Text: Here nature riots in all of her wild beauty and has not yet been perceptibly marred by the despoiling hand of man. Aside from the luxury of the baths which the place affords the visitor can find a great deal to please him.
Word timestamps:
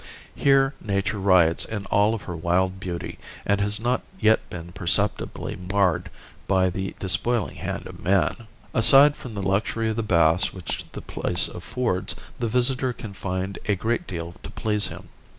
Here 0.33 0.73
nature 0.83 1.19
riots 1.19 1.63
in 1.63 1.85
all 1.91 2.15
of 2.15 2.23
her 2.23 2.35
wild 2.35 2.79
beauty 2.79 3.19
and 3.45 3.61
has 3.61 3.79
not 3.79 4.01
yet 4.19 4.39
been 4.49 4.71
perceptibly 4.71 5.55
marred 5.55 6.09
by 6.47 6.71
the 6.71 6.95
despoiling 6.97 7.57
hand 7.57 7.85
of 7.85 8.03
man. 8.03 8.47
Aside 8.73 9.15
from 9.15 9.35
the 9.35 9.43
luxury 9.43 9.91
of 9.91 9.97
the 9.97 10.01
baths 10.01 10.55
which 10.55 10.85
the 10.93 11.03
place 11.03 11.47
affords 11.47 12.15
the 12.39 12.47
visitor 12.47 12.93
can 12.93 13.13
find 13.13 13.59
a 13.65 13.75
great 13.75 14.07
deal 14.07 14.33
to 14.41 14.49
please 14.49 14.87
him. 14.87 15.09